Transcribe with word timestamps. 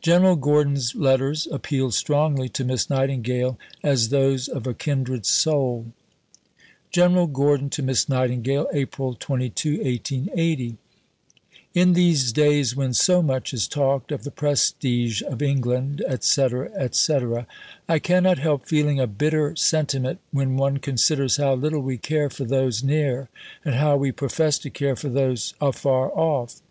General 0.00 0.36
Gordon's 0.36 0.94
letters 0.94 1.48
appealed 1.50 1.92
strongly 1.94 2.48
to 2.50 2.62
Miss 2.62 2.88
Nightingale 2.88 3.58
as 3.82 4.10
those 4.10 4.46
of 4.46 4.64
a 4.64 4.74
kindred 4.74 5.26
soul: 5.26 5.86
(General 6.92 7.26
Gordon 7.26 7.68
to 7.70 7.82
Miss 7.82 8.08
Nightingale.) 8.08 8.68
April 8.72 9.14
22. 9.14 10.78
In 11.74 11.94
these 11.94 12.30
days 12.32 12.76
when 12.76 12.94
so 12.94 13.22
much 13.22 13.52
is 13.52 13.66
talked 13.66 14.12
of 14.12 14.22
the 14.22 14.30
prestige 14.30 15.20
of 15.22 15.42
England, 15.42 16.00
&c., 16.20 16.48
&c. 16.92 17.14
I 17.88 17.98
cannot 17.98 18.38
help 18.38 18.66
feeling 18.68 19.00
a 19.00 19.08
bitter 19.08 19.56
sentiment 19.56 20.20
when 20.30 20.56
one 20.56 20.76
considers 20.76 21.38
how 21.38 21.54
little 21.56 21.80
we 21.82 21.98
care 21.98 22.30
for 22.30 22.44
those 22.44 22.84
near 22.84 23.28
and 23.64 23.74
how 23.74 23.96
we 23.96 24.12
profess 24.12 24.60
to 24.60 24.70
care 24.70 24.94
for 24.94 25.08
those 25.08 25.54
afar 25.60 26.12
off. 26.16 26.62